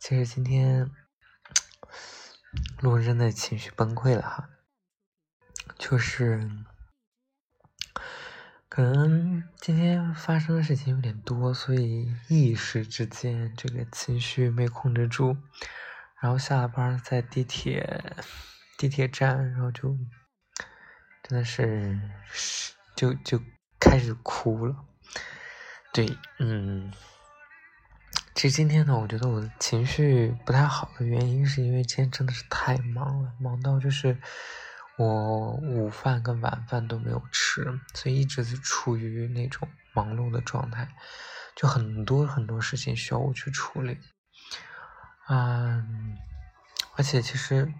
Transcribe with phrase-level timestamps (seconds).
[0.00, 0.90] 其实今天
[2.80, 4.48] 路人真的情绪崩溃了哈，
[5.78, 6.50] 就是
[8.70, 15.36] 可能今天发生的事情有点多，所以一时之间这个情绪没控制住。
[16.18, 18.14] 然后下了班，在地铁
[18.78, 19.96] 地铁站，然后就
[21.22, 22.00] 真的是
[22.96, 23.40] 就就
[23.78, 24.76] 开始哭了。
[25.92, 26.92] 对，嗯，
[28.40, 34.16] 其实今天呢，我觉得我的情绪不太好的原因，是因为今天真的是太忙了，忙到就是
[34.96, 40.88] 我午饭跟晚饭都没有吃，所以一直是处于那种忙碌的状态，
[41.54, 43.98] 就很多很多事情需要我去处理。
[45.28, 46.16] 嗯，
[46.96, 47.70] 而且其实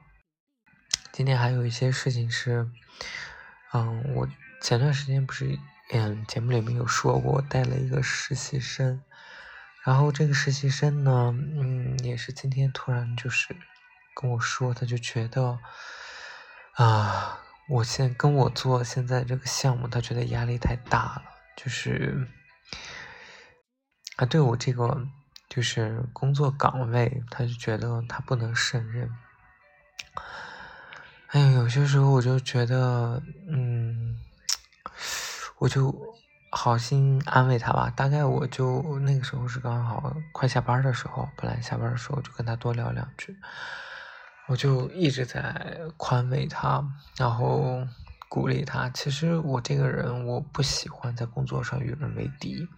[1.11, 2.71] 今天还有一些事情是，
[3.73, 4.29] 嗯，我
[4.61, 5.59] 前段时间不是
[5.95, 9.03] 嗯节目里面有说过，我带了一个实习生，
[9.91, 13.57] 然后这个实习生呢，嗯，也是今天突然就是
[14.15, 15.59] 跟我说，他就觉得
[16.75, 21.23] 啊，我现跟我做现在这个项目，他觉得压力太大了，
[21.57, 22.29] 就是
[24.15, 25.09] 啊，对我这个。
[25.49, 29.11] 就是工作岗位，他就觉得他不能胜任。
[31.27, 34.17] 哎有些时候我就觉得，嗯，
[35.59, 35.93] 我就
[36.51, 37.93] 好心安慰他吧。
[37.95, 43.37] 大概我就那个时候是刚好快下班的时候，本来下班的时候就跟他多聊两句，
[44.49, 46.85] 我就一直在宽慰他，
[47.17, 47.87] 然后
[48.29, 48.89] 鼓励他。
[48.91, 52.69] 其实我这个人，我不喜欢在工作上与人为敌。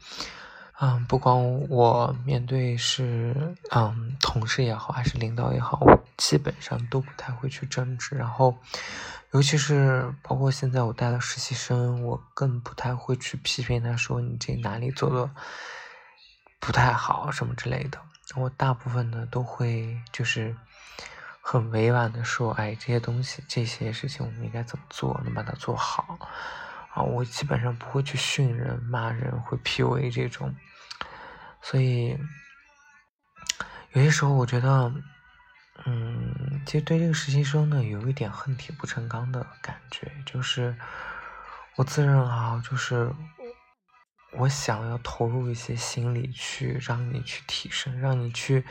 [0.80, 1.34] 嗯，不管
[1.68, 5.80] 我面对是嗯同事也好，还是领导也好，
[6.16, 8.16] 基本上都不太会去争执。
[8.16, 8.58] 然后，
[9.32, 15.30] 尤其是包括现在我带了实习生，我更不太会去批评他说你这哪里做的
[16.60, 17.98] 不太好什么之类的。
[18.36, 20.56] 我大部分呢都会就是
[21.40, 26.18] 很委婉的说，哎，这些东西这些事情我们应该怎么做，能把它做好。
[26.94, 30.54] 啊，我基本上不会去训人、骂人、会 PUA 这种。
[31.62, 32.18] 所以，
[33.92, 34.92] 有些时候我觉得，
[35.84, 40.10] 嗯，其实对这个实习生呢，有一点恨铁不成钢的感觉。
[40.24, 40.76] 就是
[41.76, 43.12] 我自认啊，就是
[44.32, 48.64] 我想要投入一些心力去让你去提升，让你去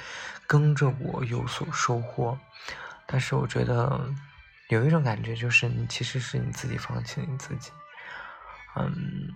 [0.47, 2.39] 跟着我有所收获。
[3.05, 4.09] 但是我觉得
[4.69, 7.71] 有一种感觉，就是你其实是你自己放弃了你自己。
[8.75, 9.29] 嗯，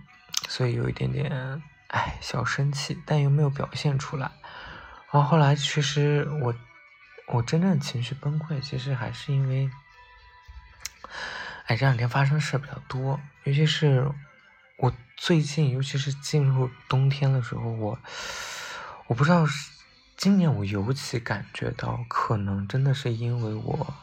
[0.48, 1.62] 所以有一点点。
[1.88, 4.28] 哎，小生气，但又没有表现出来。
[5.12, 6.52] 然后后来，其实我
[7.26, 9.68] 我真正情绪崩溃，其实还是因为，
[11.66, 14.08] 哎，这两天发生事比较多，尤其是
[14.78, 17.98] 我最近，尤其是进入冬天的时候，我
[19.08, 19.72] 我不知道是
[20.16, 23.94] 今年我尤其感觉到，可能真的是因为我，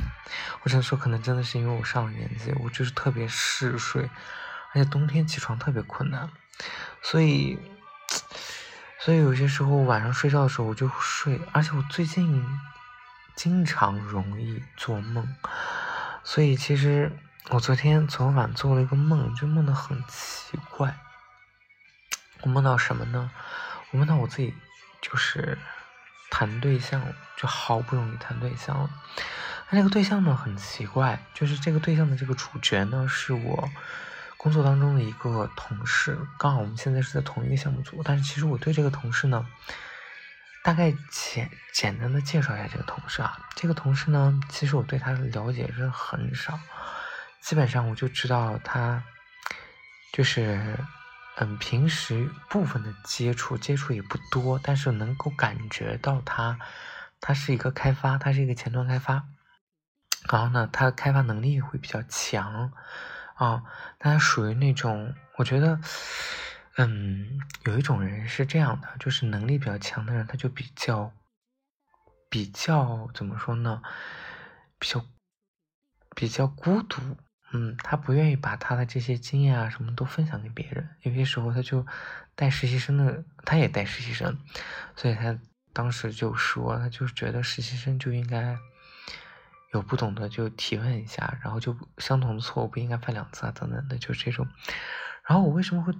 [0.62, 4.08] 我想说，可能真的是因为我上了年纪，我就是特别嗜睡，
[4.72, 6.28] 而且冬天起床特别困难。
[7.02, 7.58] 所以，
[9.06, 12.44] 所以有些时候晚上睡觉的时候我就睡，而且我最近
[13.36, 15.32] 经常容易做梦。
[16.24, 17.16] 所以其实
[17.50, 20.96] 我昨天昨晚做了一个梦，就梦的很奇怪。
[22.40, 23.30] 我梦到什么呢？
[23.92, 24.52] 我梦到我自己
[25.00, 25.56] 就是
[26.28, 27.00] 谈对象，
[27.36, 28.90] 就好不容易谈对象了。
[29.70, 33.70] 那这个对象呢很奇怪，就是这个对象的这个主角呢是我。
[34.46, 39.44] 工作当中的一个同事，刚好我们现在是在同一个项目组，但是其实我对这个同事呢，
[40.62, 46.56] 大概简简单的介绍一下这个同事啊，这个同事呢，其实我对他的了解是很少，
[47.40, 49.02] 基本上我就知道他，
[50.12, 50.78] 就是
[51.38, 56.56] 嗯，平时部分的接触接触也不多，但是能够感觉到他，
[57.20, 59.24] 他是一个开发，他是一个前端开发，
[60.30, 62.70] 然后呢，他的开发能力会比较强。
[63.36, 63.62] 啊，
[63.98, 65.78] 他属于那种，我觉得，
[66.76, 71.12] 嗯，有一种人是这样的，就是能力比较强的人，他就比较，
[72.30, 73.82] 比较怎么说呢？
[74.78, 75.04] 比较，
[76.14, 77.00] 比较孤独，
[77.52, 80.88] 嗯，他不愿意把他的这些经验啊什么都分享给别人。
[81.02, 81.86] 有些时候他就
[82.34, 84.38] 带实习生的，他也带实习生，
[84.94, 85.38] 所以他
[85.74, 88.56] 当时就说，他就觉得实习生就应该
[89.76, 94.48] 有不懂的就提问一下，然后就相同的错误不应该犯两次啊等等的，就这种。
[95.24, 95.92] 然后我为什么会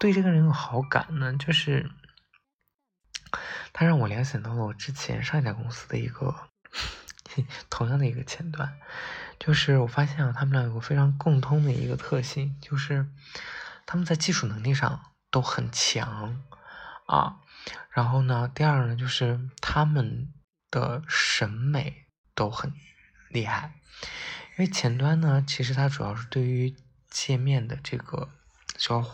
[0.00, 1.34] 对这个人有好感呢？
[1.34, 1.90] 就是
[3.72, 6.34] 他让我联想到了我之前上一家公司的一个
[7.68, 8.78] 同样的一个前端。
[9.38, 13.06] 就是我发现啊，他们俩有个非常共通的一个特性，就是
[13.86, 16.42] 他们在技术能力上都很强
[17.06, 17.38] 啊。
[17.90, 20.32] 然后呢，第二呢，就是他们
[20.70, 22.72] 的审美都很
[23.28, 23.72] 厉害。
[24.56, 26.74] 因为前端呢，其实它主要是对于
[27.08, 28.28] 界面的这个，
[28.76, 29.04] 需要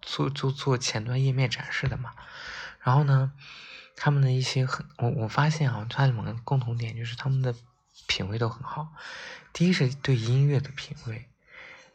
[0.00, 2.12] 做做做前端页面展示的嘛。
[2.82, 3.32] 然后呢，
[3.96, 7.54] 他们的一些很，我我发现啊，他们的共同点就是他们的。
[8.08, 8.92] 品味都很好，
[9.52, 11.30] 第一是对音乐的品味，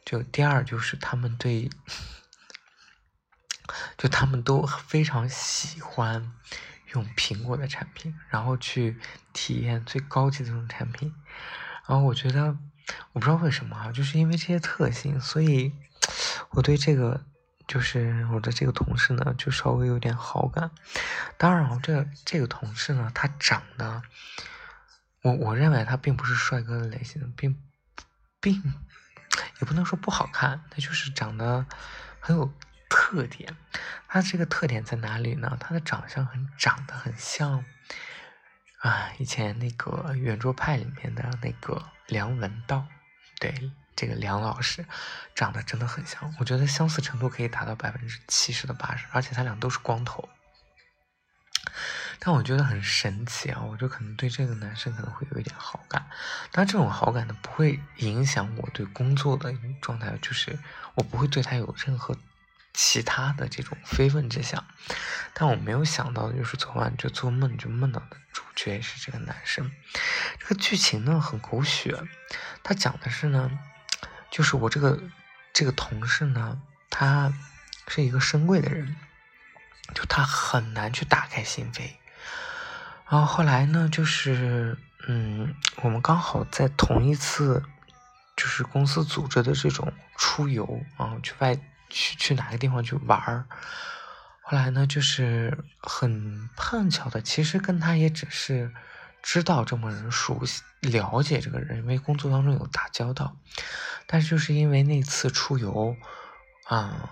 [0.02, 1.70] 就第二就是他们对，
[3.98, 6.32] 就他们都非常喜欢
[6.94, 8.98] 用苹果的产品，然后去
[9.34, 11.14] 体验最高级的这种产品。
[11.86, 12.56] 然后我觉得，
[13.12, 15.72] 我不知道为什么啊，就是因为这些特性，所以
[16.50, 17.24] 我对这个
[17.66, 20.70] 就是我的这个同事呢，就稍微有点好感。
[21.36, 24.02] 当然，这这个同事呢，他长得。
[25.22, 27.54] 我我认为他并不是帅哥的类型，并
[28.40, 28.54] 并
[29.60, 31.66] 也不能说不好看，他就是长得
[32.20, 32.50] 很有
[32.88, 33.54] 特点。
[34.08, 35.58] 他这个特点在哪里呢？
[35.60, 37.62] 他的长相很长得很像
[38.80, 42.86] 啊，以前那个圆桌派里面的那个梁文道，
[43.38, 44.84] 对，这个梁老师
[45.34, 50.28] 长得真的很像，我觉得相似程度可以达到百分之七十到八十，而且他俩都是光头。
[52.18, 53.62] 但我觉得很神奇啊！
[53.62, 56.06] 我就可能对这个男生可能会有一点好感，
[56.50, 60.58] 但这种好感呢不会影响我对工作的状态，就是
[60.94, 62.14] 我不会对他有任何
[62.72, 64.64] 其他的这种非分之想。
[65.34, 69.70] 但我没有想到的就是昨晚就做梦就梦到的主角是这个男生。
[70.38, 71.96] 这个剧情呢很狗血，
[72.62, 73.50] 他讲的是呢，
[74.30, 75.00] 就是我这个
[75.52, 77.32] 这个同事呢，他
[77.88, 78.96] 是一个深贵的人，
[79.94, 81.92] 就他很难去打开心扉。
[83.08, 84.78] 然后后来呢，就是，
[85.08, 85.52] 嗯，
[85.82, 87.64] 我们刚好在同一次，
[88.36, 91.58] 就是公司组织的这种出游啊，去外
[91.90, 93.44] 去去哪个地方去玩儿。
[94.40, 98.72] 后来呢，就是很碰巧的，其实跟他也只是
[99.22, 103.36] 知道这么人，熟悉了解这个人，因为工作当中有打交道。
[104.06, 105.94] 但是就是因为那次出游，
[106.64, 107.10] 啊，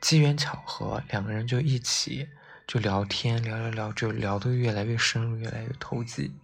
[0.00, 2.28] 机缘巧合，两个人就一起。
[2.66, 6.34] 就聊天，聊聊聊，就聊得越来越深入，越来越投机。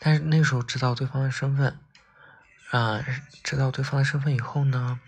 [0.00, 1.78] 但是那时候知道对方的身份，
[2.70, 3.04] 啊，
[3.42, 5.00] 知道对方的身份以后呢，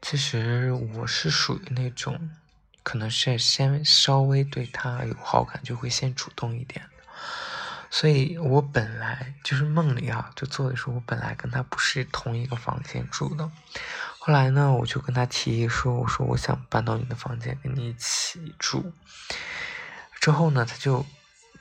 [0.00, 2.30] 其实我是属于那种，
[2.82, 6.86] 可能是先稍微对他有好感，就会先主动一点
[7.90, 13.50] 所以我本来就是梦里啊，就做的时候，我本来跟他不是同一个房间住的。
[14.18, 18.92] 后来呢，我就跟他提议说：“我说我想搬到你的房间跟你一起住。”
[20.20, 21.06] 之后呢，他就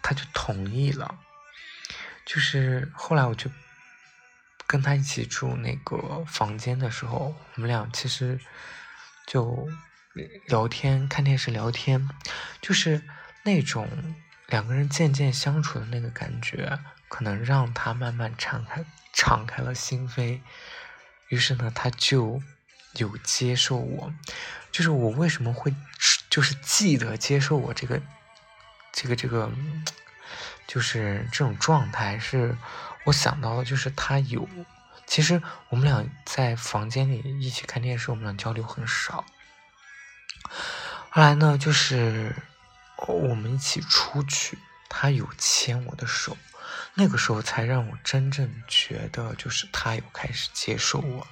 [0.02, 1.16] 他就同意了。
[2.26, 3.50] 就是后来我就
[4.68, 8.40] 跟他一起住那个房间的时候，我们俩其实
[9.26, 9.68] 就
[10.48, 12.10] 聊天、看电视、聊天，
[12.62, 13.02] 就是
[13.44, 13.88] 那种
[14.48, 20.42] 两个人渐渐相处的那个感觉，可能让他慢慢敞开、敞开了心扉。
[21.30, 22.42] 于是呢，他就。
[22.98, 24.14] 有接受我，
[24.72, 25.76] 就是我为什么会
[26.30, 28.02] 就是记得接受我这个
[28.94, 29.52] 这个这个，
[30.66, 32.56] 就是这种状态，是
[33.06, 34.48] 我想到的，就是他有。
[35.08, 39.24] 其实我们俩在房间里一起看电视，我们俩交流很少。
[41.10, 42.36] 后来呢，就是
[43.08, 44.58] 我们一起出去，
[44.90, 46.36] 他有牵我的手，
[46.96, 51.28] 那个时候才让我真正觉得，就是他有开始接受我。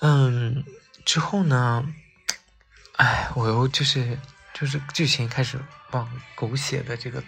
[0.00, 0.64] 嗯，
[1.04, 1.84] 之后呢？
[2.96, 4.18] 哎，我又就是
[4.52, 5.58] 就是剧情开始
[5.92, 7.22] 往狗血的这个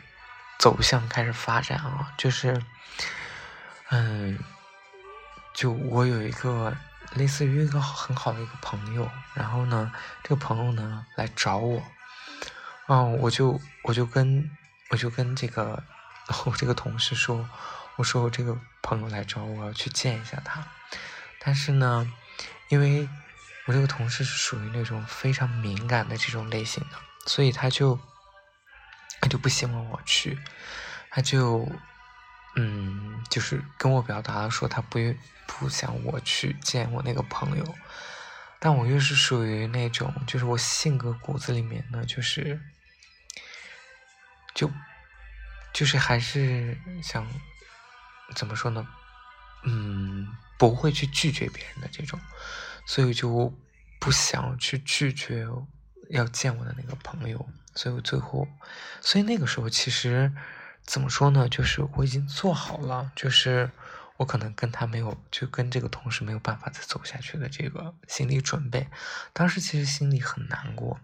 [0.60, 2.62] 走向开始发展啊，就是
[3.88, 4.38] 嗯，
[5.54, 6.76] 就我有一个
[7.14, 9.90] 类似于一个很好的一个朋友，然后呢，
[10.22, 11.82] 这个朋友呢来找我，
[12.86, 14.50] 啊，我就我就跟
[14.90, 15.82] 我就跟这个
[16.44, 17.48] 我这个同事说，
[17.96, 20.62] 我说我这个朋友来找我，要去见一下他。
[21.38, 22.06] 但是呢，
[22.68, 23.08] 因为
[23.64, 27.98] 我这个同事是属于那种非常敏感的这种类型的，所以他就
[29.20, 30.38] 他就不希望我去，
[31.10, 31.68] 他就
[32.56, 37.74] 嗯就是跟我表达了说他不愿不想我去见我那个朋友，
[38.58, 42.60] 但我又是属于那种，就是我性格骨子里面呢，就是
[44.54, 44.70] 就
[45.72, 47.26] 就是还是想
[48.34, 48.86] 怎么说呢？
[49.64, 50.26] 嗯，
[50.58, 52.18] 不会去拒绝别人的这种，
[52.86, 53.52] 所以就
[53.98, 55.46] 不想去拒绝
[56.10, 58.46] 要见我的那个朋友，所以我最后，
[59.00, 60.32] 所以那个时候其实
[60.84, 61.48] 怎么说呢？
[61.48, 63.70] 就是我已经做好了，就是
[64.18, 68.88] 我可能跟他没有，就跟这个同事没有办法再走下去的这个心理准备。
[69.32, 71.00] 当时其实心里很难过，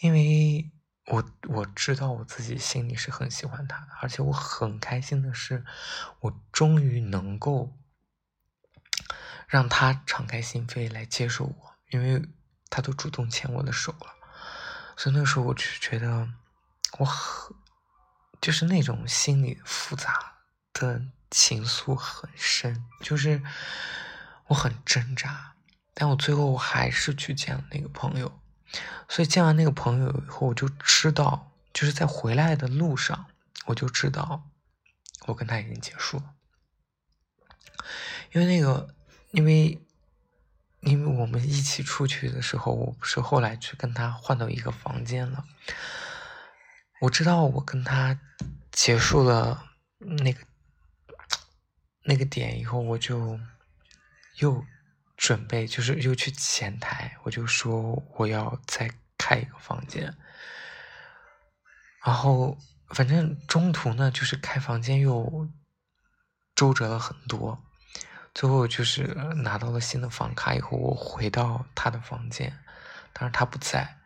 [0.00, 0.70] 因为
[1.06, 5.64] 我我知道我自己心里是很喜欢他的，而且我很开心的是，
[6.20, 7.76] 我终于能够。
[9.48, 12.24] 让他敞开心扉来接受我，因为
[12.68, 14.14] 他都主动牵我的手了，
[15.02, 16.28] 所以那时候我就觉得
[16.98, 17.56] 我很，
[18.38, 20.42] 就是那种心里复杂
[20.74, 23.42] 的情愫很深，就是
[24.48, 25.54] 我很挣扎，
[25.94, 28.42] 但我最后我还是去见了那个朋友，
[29.08, 33.24] 所以见完那个朋友以后，我就知道，就是在回来的路上，
[33.64, 34.50] 我就知道
[35.28, 36.34] 我跟他已经结束了，
[38.32, 38.94] 因为那个。
[39.32, 39.80] 因为，
[40.80, 45.44] 因为我们一起出去的时候，我不是后来去跟他换到一个房间了。
[47.00, 48.18] 我知道我跟他
[48.72, 49.66] 结束了
[49.98, 50.40] 那个
[52.04, 53.38] 那个点以后，我就
[54.38, 54.64] 又
[55.16, 60.16] 准备，就是又去前台，我就说我要再开一个房间。
[62.02, 62.56] 然后，
[62.88, 65.46] 反正中途呢，就是开房间又
[66.54, 67.62] 周折了很多。
[68.32, 69.02] 最后就是
[69.42, 72.56] 拿到了新的房卡以后，我回到他的房间，
[73.12, 73.98] 但是他不在，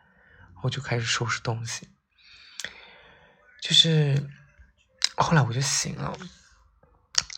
[0.63, 1.87] 我就开始收拾东西。
[3.61, 4.29] 就是
[5.15, 6.17] 后来我就醒了，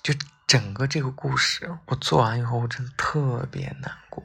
[0.01, 0.13] 就
[0.47, 4.23] 整个这个故事我做完以后，我真的特别难过。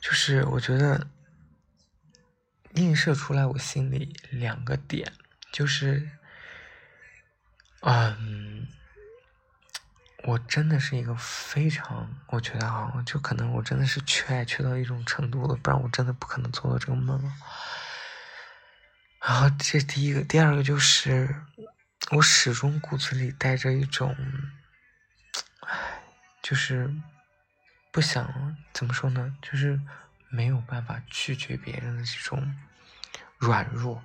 [0.00, 1.06] 就是我觉得
[2.74, 5.12] 映射出来我心里两个点，
[5.52, 6.10] 就是，
[7.82, 8.66] 嗯。
[10.24, 17.20] 我真的是一个非常，我觉得啊，就可能我真的是缺爱缺到一种程度了，不然我真的不可能做到这个梦。
[19.20, 21.42] 然后这第一个，第二个就是，
[22.12, 24.16] 我始终骨子里带着一种，
[25.66, 26.02] 唉，
[26.40, 26.94] 就是
[27.90, 29.80] 不想怎么说呢，就是
[30.28, 32.54] 没有办法拒绝别人的这种
[33.38, 34.04] 软弱。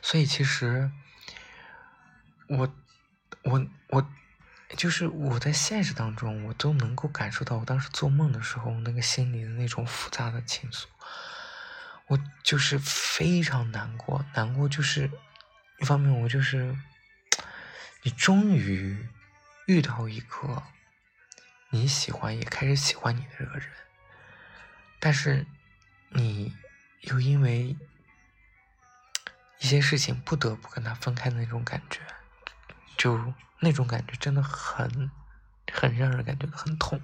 [0.00, 0.92] 所以其实
[2.48, 2.72] 我。
[3.42, 4.10] 我我
[4.76, 10.84] 就是我在现实当中，我都能够感受到我当时做梦的时候那个心里的那种复杂的情愫。
[12.06, 15.10] 我就是非常难过，难过就是
[15.78, 16.76] 一方面，我就是
[18.02, 19.08] 你终于
[19.66, 20.62] 遇到一个
[21.70, 23.68] 你喜欢也开始喜欢你的这个人，
[25.00, 25.46] 但是
[26.10, 26.54] 你
[27.02, 27.76] 又因为
[29.60, 32.00] 一些事情不得不跟他分开的那种感觉。
[33.02, 33.18] 就
[33.58, 35.10] 那种感觉真的很，
[35.72, 37.00] 很让人感觉很痛。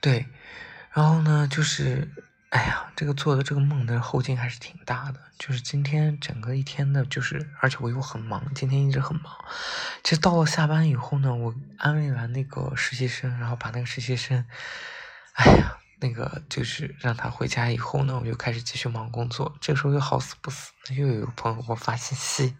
[0.00, 0.26] 对，
[0.90, 2.10] 然后呢，就是，
[2.48, 5.20] 哎呀，这个做的这个梦的后劲还是挺大的。
[5.38, 9.32] 就是今天整个一天的，就是而且我又很忙，今天一直很忙。
[10.02, 14.44] 其实到了下班以后呢，我安慰完那个实习生，然后把那个实习生，
[15.34, 15.76] 哎呀。
[16.00, 19.54] 那个就是让他回家以后呢，我就开始继续忙工作。
[19.60, 22.56] 这个时候又好死不死，又有个朋友给我发信息，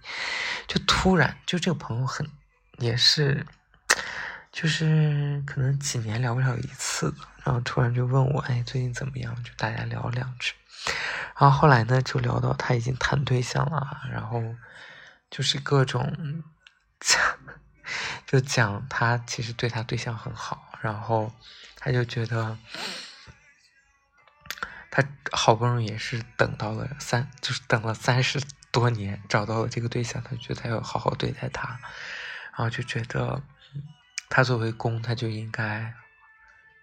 [0.68, 2.28] 就突然就这个朋友很
[2.76, 3.46] 也是，
[4.52, 9.34] 就是可能几年聊不了一次，然后突然就问我，哎，最近怎么样？
[9.42, 10.52] 就大家聊两句。
[11.38, 14.42] 然后后来呢，就聊到他已经谈对象了，然后
[15.30, 16.44] 就是各种
[17.00, 17.18] 讲，
[18.28, 21.32] 就讲他其实对他对象很好，然后
[21.76, 22.58] 他就觉得。
[24.90, 28.42] 他好不容易也是等到了三，就是等了三十
[28.72, 31.78] 多年，找到了这个对象，他觉得他要好好对待他，
[32.50, 33.40] 然后就觉得
[34.28, 35.94] 他作为公，他就应该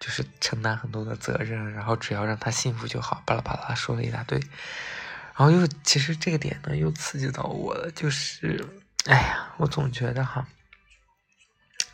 [0.00, 8.66] 就是承担很多的责任，然后只要让他幸福就好，巴拉巴拉说了一大堆，然后又其实这个点呢又刺激到我了，就是
[9.04, 10.48] 哎呀，我总觉得哈，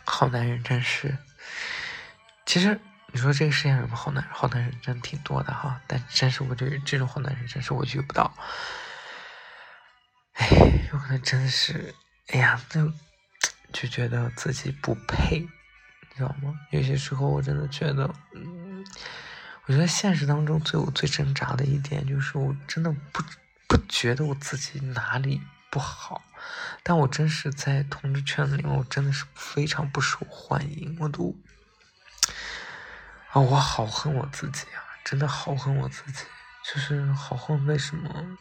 [0.04, 1.18] 好男人真是，
[2.46, 2.80] 其实。
[3.14, 4.32] 你说这个世界上有没有好男人？
[4.34, 8.34] 好男人真挺多的哈，但真是我这这种好男人，真是我遇不到。
[10.32, 10.48] 哎，
[10.92, 11.94] 有可能真的是，
[12.30, 12.92] 哎呀，就
[13.72, 16.58] 就觉得自己不配，你知道吗？
[16.72, 18.84] 有些时候我真的觉得，嗯，
[19.66, 23.22] 我觉得现实当中最我最挣扎的一点就是，我真的不
[23.68, 25.40] 不觉得我自己哪里
[25.70, 26.20] 不好，
[26.82, 31.32] 但我真是在同志圈里面，我真的是非常不受欢迎，我都
[33.34, 36.24] 啊，我好恨我自己啊，真的好恨我自己，
[36.64, 38.38] 就是好恨为什么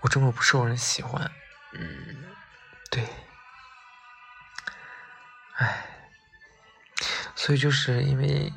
[0.00, 1.30] 我这么不受人喜欢，
[1.74, 2.24] 嗯，
[2.90, 3.06] 对，
[5.56, 5.86] 唉。
[7.34, 8.50] 所以就是因为，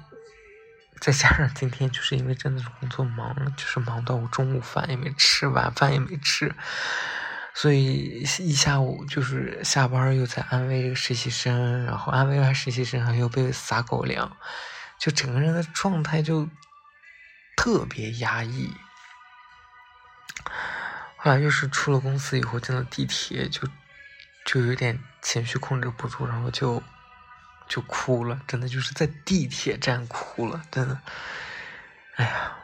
[1.02, 6.56] 再加上今天就是因为真的是工作忙，就是忙到我中午饭也没吃，晚饭也没吃，
[7.62, 14.38] 所以一下午就是下班又在安慰这个实习生，然后安慰完实习生，还又被撒狗粮，
[14.98, 16.48] 就整个人的状态就
[17.58, 18.74] 特别压抑。
[21.18, 23.68] 后来又是出了公司以后进了地铁，就
[24.46, 26.82] 就有点情绪控制不住，然后就。
[27.68, 31.00] 就哭了，真的就是在地铁站哭了，真的。
[32.16, 32.58] 哎呀，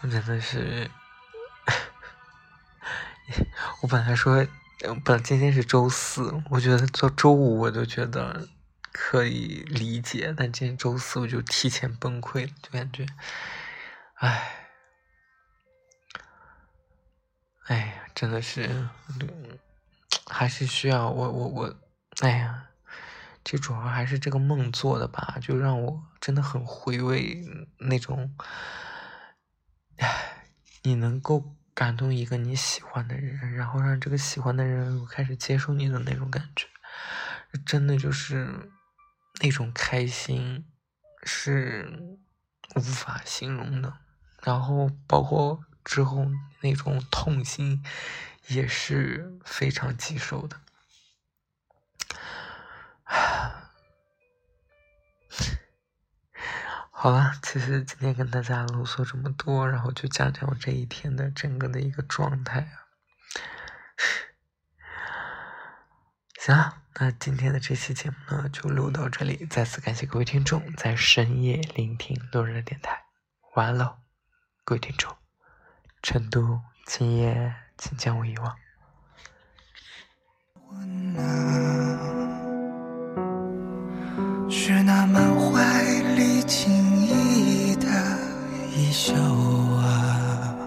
[0.00, 0.90] 我真的是，
[3.82, 4.46] 我本来说，
[5.04, 8.48] 本今天是周四，我觉得做周五我都觉得
[8.92, 13.06] 可以理解，但今天周四我就提前崩溃了，就感觉，
[14.14, 14.66] 哎，
[17.66, 18.88] 哎呀，真的是，
[20.26, 21.74] 还是需要我我我，
[22.20, 22.64] 哎呀。
[23.44, 27.42] 这主要还是这个梦做的吧，就让我真的很回味
[27.78, 28.34] 那种，
[29.96, 30.44] 唉，
[30.82, 36.66] 你能够感动一个你喜欢的人，然后让这个喜欢的人开始接受你的那种感觉，
[37.64, 38.68] 真的就是
[39.40, 40.66] 那种开心
[41.22, 42.18] 是
[42.74, 43.96] 无法形容的，
[44.42, 46.26] 然后包括之后
[46.62, 47.80] 那种痛心
[48.48, 50.60] 也是非常棘手的。
[57.00, 62.74] 好了，其实今天跟大家啰嗦这么多，然后就讲讲我这一天的整个的一个状态啊。
[66.40, 73.04] 行了，那今天的这期节目呢就录到这里，再次感谢各位听众在深夜聆听路人的电台，
[73.54, 73.98] 晚安喽，
[74.64, 75.16] 各位听众，
[76.02, 78.56] 成都今夜请将我遗忘。
[88.98, 90.58] 衣袖啊，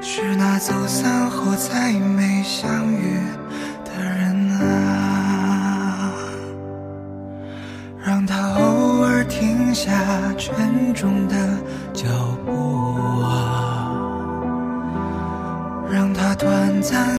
[0.00, 3.18] 是那走散后再没相遇
[3.84, 6.10] 的人啊，
[8.02, 9.92] 让他偶尔停下
[10.38, 11.36] 沉重的
[11.92, 12.08] 脚
[12.46, 12.80] 步
[13.20, 13.92] 啊，
[15.92, 17.04] 让他短暂。